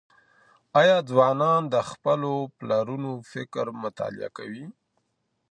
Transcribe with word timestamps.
آيا 0.81 0.97
ځوانان 1.09 1.61
د 1.73 1.75
خپلو 1.89 2.33
پلرونو 2.57 3.11
فکر 3.31 3.65
مطالعه 3.83 4.29
کوي؟ 4.37 4.65